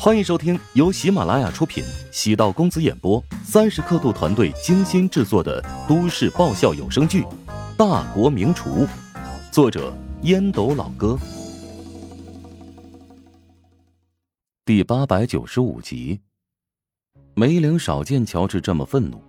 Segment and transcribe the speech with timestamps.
[0.00, 7.22] 欢迎收听由喜马拉雅出品、喜道公子演播、三十刻度团队精心制作的都市爆笑有声剧
[7.76, 8.86] 《大国名厨》，
[9.50, 9.92] 作者
[10.22, 11.18] 烟斗老哥，
[14.64, 16.20] 第八百九十五集。
[17.34, 19.20] 梅玲少见乔治这么愤怒，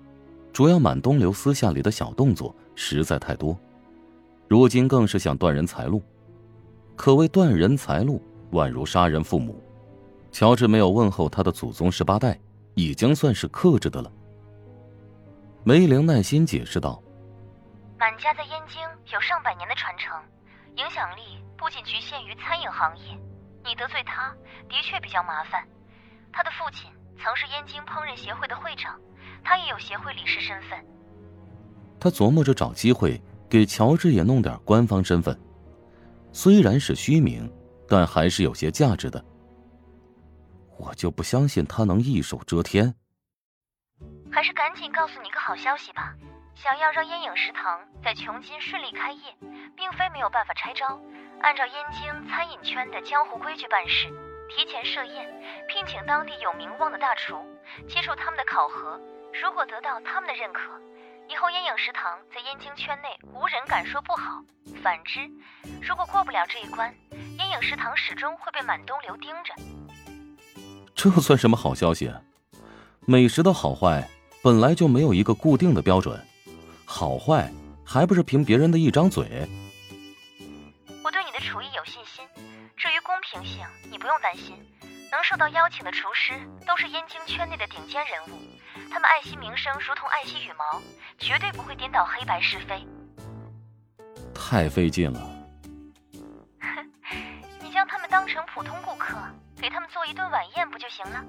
[0.54, 3.58] 主要满东流私下里的小动作实在太多，
[4.48, 6.00] 如今更是想断人财路，
[6.96, 9.60] 可谓断人财路，宛如杀人父母。
[10.32, 12.40] 乔治没有问候他的祖宗十八代，
[12.76, 14.12] 已经算是克制的了。
[15.64, 17.02] 梅玲耐心解释道
[18.00, 18.82] ：“满家在燕京
[19.14, 20.16] 有上百年的传承，
[20.78, 21.22] 影响力
[21.58, 23.04] 不仅局限于餐饮行业。
[23.66, 24.34] 你得罪他，
[24.70, 25.68] 的确比较麻烦。
[26.32, 26.90] 他的父亲
[27.22, 28.98] 曾是燕京烹饪协会的会长，
[29.44, 30.80] 他也有协会理事身份。”
[32.00, 35.38] 他琢磨着找机会给乔治也弄点官方身份，
[36.32, 37.52] 虽然是虚名，
[37.90, 39.24] 但还是有些价值的。
[40.80, 42.96] 我就不相信他能一手遮天。
[44.32, 46.16] 还是赶紧告诉你个好消息吧，
[46.56, 49.36] 想要让烟影食堂在琼津顺利开业，
[49.76, 51.00] 并非没有办法拆招。
[51.42, 54.08] 按照燕京餐饮圈的江湖规矩办事，
[54.50, 55.26] 提前设宴，
[55.68, 57.36] 聘请当地有名望的大厨，
[57.88, 59.00] 接受他们的考核。
[59.42, 60.62] 如果得到他们的认可，
[61.28, 64.42] 以后烟影食堂在燕京圈内无人敢说不好。
[64.84, 65.30] 反之，
[65.82, 66.94] 如果过不了这一关，
[67.38, 69.54] 烟影食堂始终会被满东流盯着。
[71.02, 72.12] 这算什么好消息？
[73.06, 74.06] 美食的好坏
[74.44, 76.22] 本来就没有一个固定的标准，
[76.84, 77.50] 好坏
[77.86, 79.48] 还不是凭别人的一张嘴。
[81.02, 82.26] 我对你的厨艺有信心，
[82.76, 84.54] 至于公平性，你不用担心。
[85.10, 86.34] 能受到邀请的厨师
[86.68, 88.38] 都是燕京圈内的顶尖人物，
[88.92, 90.82] 他们爱惜名声如同爱惜羽毛，
[91.18, 92.86] 绝对不会颠倒黑白是非。
[94.34, 95.20] 太费劲了。
[96.60, 96.92] 哼，
[97.64, 99.16] 你将他们当成普通顾客。
[99.62, 101.24] 给他们做一顿晚宴不就行了？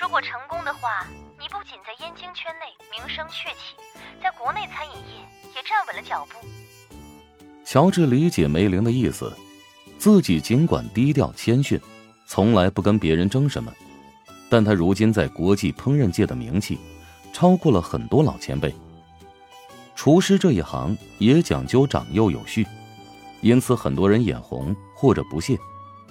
[0.00, 1.04] 如果成功的话，
[1.40, 3.74] 你不仅在燕京圈内名声鹊起，
[4.22, 5.26] 在国内餐饮业
[5.56, 6.46] 也站稳了脚步。
[7.64, 9.36] 乔治理解梅玲的意思，
[9.98, 11.80] 自己尽管低调谦逊，
[12.26, 13.72] 从来不跟别人争什么，
[14.48, 16.78] 但他如今在国际烹饪界的名气，
[17.32, 18.72] 超过了很多老前辈。
[19.96, 22.64] 厨师这一行也讲究长幼有序，
[23.40, 25.58] 因此很多人眼红或者不屑。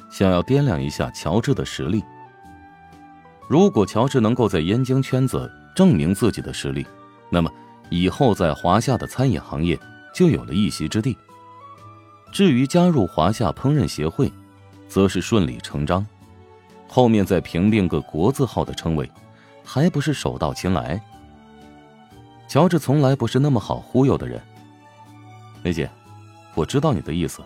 [0.09, 2.03] 想要掂量一下乔治的实力。
[3.47, 6.85] 如果乔治能够在燕京圈子证明自己的实力，
[7.29, 7.49] 那么
[7.89, 9.79] 以后在华夏的餐饮行业
[10.13, 11.17] 就有了一席之地。
[12.31, 14.31] 至于加入华夏烹饪协会，
[14.89, 16.05] 则是顺理成章。
[16.89, 19.09] 后面再评定个国字号的称谓，
[19.63, 21.01] 还不是手到擒来？
[22.49, 24.41] 乔治从来不是那么好忽悠的人。
[25.63, 25.89] 梅姐，
[26.53, 27.41] 我知道你的意思。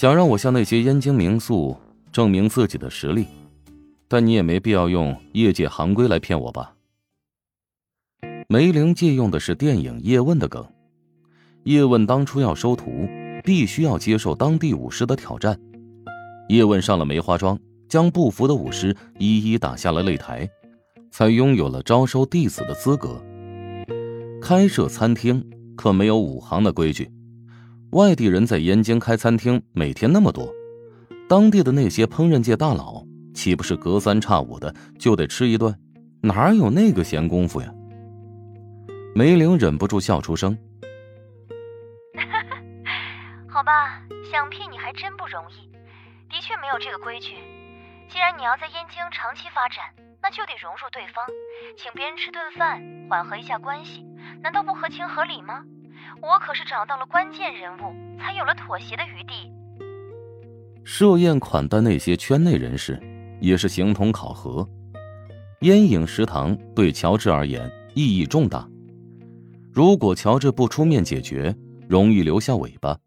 [0.00, 1.76] 想让我向那些燕京名宿
[2.10, 3.26] 证明自己的实力，
[4.08, 6.72] 但你也没必要用业界行规来骗我吧？
[8.48, 10.66] 梅玲借用的是电影叶问的梗，
[11.64, 13.06] 叶问当初要收徒，
[13.44, 15.60] 必须要接受当地武师的挑战。
[16.48, 20.48] 叶问上了梅花桩，将不服的武师一一打下了擂台，
[21.10, 23.22] 才拥有了招收弟子的资格。
[24.40, 25.46] 开设餐厅
[25.76, 27.12] 可没有武行的规矩。
[27.92, 30.48] 外地人在燕京开餐厅，每天那么多，
[31.28, 35.76] 当地的那些烹饪界大佬岂不是隔三差五的就得吃一顿？
[36.22, 37.68] 哪有那个闲工夫呀？
[39.12, 40.56] 梅玲忍不住笑出声。
[43.50, 45.66] 好吧，想骗你还真不容易，
[46.30, 47.34] 的确没有这个规矩。
[48.08, 49.82] 既然你要在燕京长期发展，
[50.22, 51.26] 那就得融入对方，
[51.76, 52.80] 请别人吃顿饭，
[53.10, 54.06] 缓和一下关系，
[54.40, 55.64] 难道不合情合理吗？
[56.20, 59.52] 我可是找到了关键人物，才有了妥协的余地。
[60.84, 63.00] 设宴款待那些圈内人士，
[63.40, 64.68] 也是形同考核。
[65.60, 68.66] 烟影食堂对乔治而言意义重大，
[69.72, 71.54] 如果乔治不出面解决，
[71.88, 72.98] 容易留下尾巴。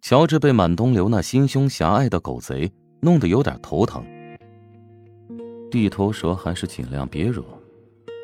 [0.00, 4.04] 乔治被满东流那心胸狭隘的狗贼弄得有点头疼。
[5.70, 7.42] 地头蛇还是尽量别惹，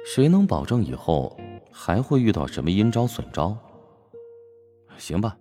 [0.06, 1.36] 谁能保证以后？
[1.70, 3.56] 还会遇到什么阴招损招？
[4.98, 5.36] 行吧，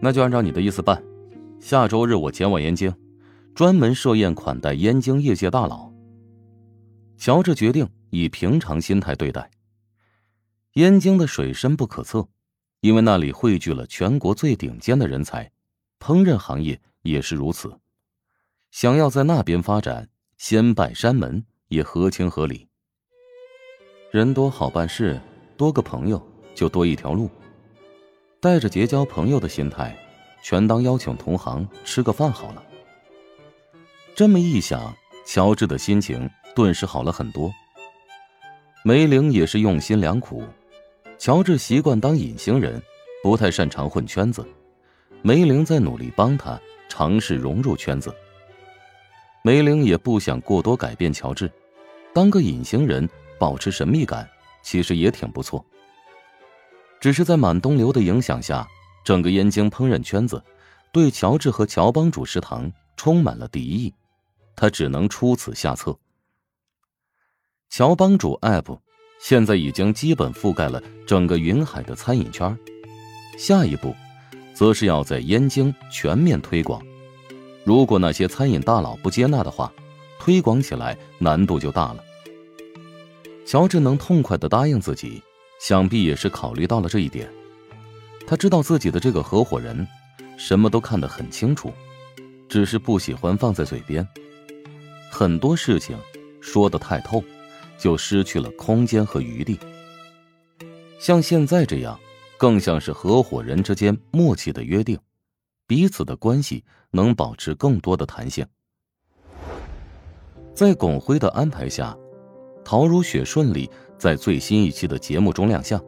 [0.00, 1.02] 那就按照你的意思办。
[1.60, 2.94] 下周日我前往燕京，
[3.54, 5.92] 专门设宴款待燕京业界大佬。
[7.16, 9.50] 乔治决定以平常心态对待。
[10.74, 12.28] 燕京的水深不可测，
[12.80, 15.52] 因为那里汇聚了全国最顶尖的人才，
[16.00, 17.78] 烹饪行业也是如此。
[18.72, 22.68] 想要在那边发展，先拜山门也合情合理。
[24.10, 25.20] 人多好办事。
[25.56, 26.20] 多个朋友
[26.54, 27.30] 就多一条路，
[28.40, 29.96] 带着结交朋友的心态，
[30.42, 32.62] 全当邀请同行吃个饭好了。
[34.14, 34.94] 这么一想，
[35.26, 37.52] 乔治的心情顿时好了很多。
[38.84, 40.42] 梅玲也是用心良苦，
[41.18, 42.82] 乔治习惯当隐形人，
[43.22, 44.46] 不太擅长混圈子。
[45.22, 48.14] 梅玲在努力帮他尝试融入圈子。
[49.42, 51.50] 梅玲也不想过多改变乔治，
[52.12, 53.08] 当个隐形人，
[53.38, 54.28] 保持神秘感，
[54.64, 55.64] 其实也挺不错。
[57.00, 58.66] 只是在满东流的影响下，
[59.04, 60.42] 整个燕京烹饪圈子
[60.90, 63.94] 对乔治和乔帮主食堂充满了敌意，
[64.56, 65.96] 他只能出此下策。
[67.68, 68.78] 乔帮主 App
[69.20, 72.56] 现在已经基本覆盖了整个云海的餐饮圈，
[73.36, 73.94] 下一步，
[74.54, 76.80] 则是要在燕京全面推广。
[77.64, 79.72] 如果那些餐饮大佬不接纳的话，
[80.20, 82.03] 推广起来难度就大了。
[83.46, 85.22] 乔治能痛快的答应自己。
[85.60, 87.26] 想必也是考虑到了这一点，
[88.26, 89.86] 他知道自己的这个合伙人
[90.36, 91.72] 什么都看得很清楚，
[92.48, 94.06] 只是不喜欢放在嘴边。
[95.10, 95.96] 很多事情
[96.40, 97.22] 说得太透，
[97.78, 99.58] 就失去了空间和余地。
[100.98, 101.98] 像现在这样，
[102.36, 104.98] 更像是合伙人之间默契的约定，
[105.66, 108.44] 彼此的关系能保持更多的弹性。
[110.52, 111.96] 在巩辉的安排下，
[112.64, 113.70] 陶如雪顺利。
[113.96, 115.80] 在最新一期的节目中亮相，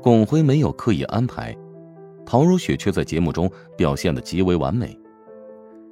[0.00, 1.54] 巩辉没有刻意安排，
[2.24, 4.98] 陶如雪却在节目中表现的极为完美。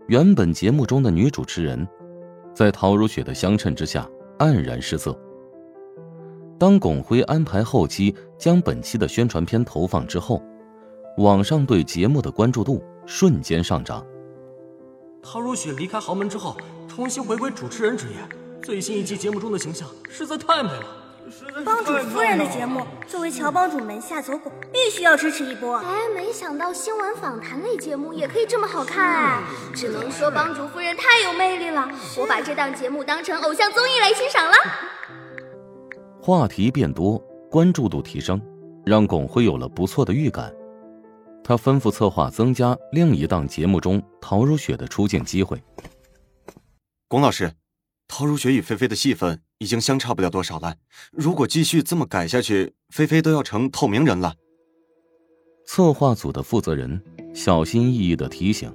[0.07, 1.87] 原本节目中的女主持人，
[2.55, 4.09] 在陶如雪的相衬之下
[4.39, 5.15] 黯然失色。
[6.57, 10.41] 当巩辉安排后期将本期的宣传片投放之后，
[11.19, 14.07] 网上对节目的关注度瞬间上涨。
[15.21, 16.57] 陶如雪离开豪门之后，
[16.89, 18.42] 重新回归主持人职业。
[18.63, 20.87] 最新一期节目中的形象实在太美了，
[21.65, 25.77] 帮主夫人的节目，作为乔帮主门下走狗，必须要支持一波。
[25.77, 29.43] 哎，没想到新闻访谈类节目也可以这么好看哎！
[29.75, 34.55] 只能说帮主夫人太有魅力了，我把这档节目当成偶像综艺来欣赏了。
[36.21, 37.19] 话题变多，
[37.51, 38.41] 关注度提升，
[38.87, 40.55] 让巩辉有了不错的预感。
[41.43, 45.61] 他吩咐策划增加另一档节目中陶如雪的出镜机会。
[47.09, 47.53] 巩老师。
[48.15, 50.77] 陶如雪与菲菲的戏份已经相差不了多少了，
[51.13, 54.35] 如果继续这么改下去，菲菲都要成透明人了。
[55.65, 58.71] 策划组的负责人小心翼翼的提醒。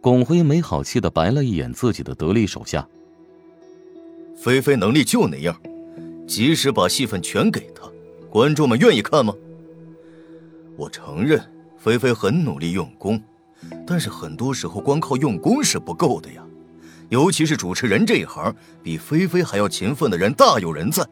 [0.00, 2.88] 巩辉没好气的白了一眼自己的得力手下。
[4.34, 5.60] 菲菲能力就那样，
[6.26, 7.82] 即使把戏份全给她，
[8.30, 9.34] 观众们愿意看吗？
[10.78, 11.38] 我承认
[11.76, 13.22] 菲菲很努力用功，
[13.86, 16.45] 但是很多时候光靠用功是不够的呀。
[17.08, 21.06] 尤其是主持人这一行，比菲菲还要勤奋的人大有人在，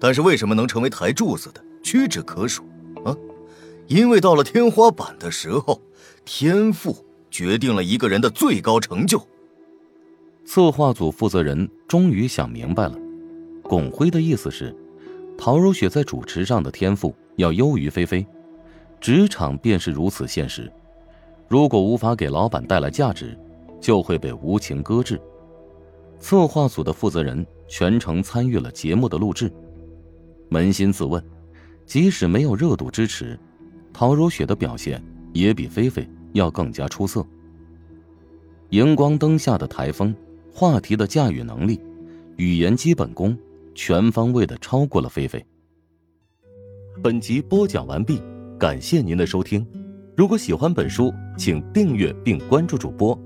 [0.00, 2.64] 但是为什么能成为台柱子的屈指可数
[3.04, 3.14] 啊？
[3.86, 5.80] 因为到了天花板的时候，
[6.24, 6.96] 天赋
[7.30, 9.24] 决定了一个人的最高成就。
[10.44, 12.98] 策划组负责人终于想明白了，
[13.62, 14.74] 巩辉的意思是，
[15.38, 18.26] 陶如雪在主持上的天赋要优于菲菲，
[19.00, 20.70] 职场便是如此现实，
[21.48, 23.38] 如果无法给老板带来价值。
[23.80, 25.20] 就会被无情搁置。
[26.18, 29.52] 策划组的负责人全程参与了节目的录制，
[30.50, 31.22] 扪心自问，
[31.84, 33.38] 即使没有热度支持，
[33.92, 37.26] 陶如雪的表现也比菲菲要更加出色。
[38.70, 40.14] 荧光灯下的台风，
[40.52, 41.78] 话题的驾驭能力，
[42.36, 43.36] 语言基本功，
[43.74, 45.44] 全方位的超过了菲菲。
[47.02, 48.22] 本集播讲完毕，
[48.58, 49.66] 感谢您的收听。
[50.16, 53.18] 如果喜欢本书，请订阅并关注主播。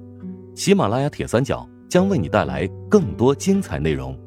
[0.58, 4.18] 喜马拉雅铁三角将为你带来更多精彩内容。